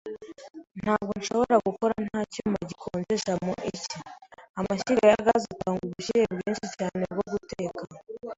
[0.81, 3.53] Ntabwo nshobora gukora nta cyuma gikonjesha mu
[3.83, 3.97] cyi.
[4.59, 7.83] Amashyiga ya gaz atanga ubushyuhe bwinshi cyane bwo guteka.